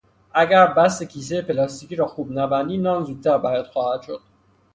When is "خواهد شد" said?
3.67-4.21